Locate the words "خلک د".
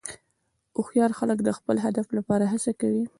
1.19-1.49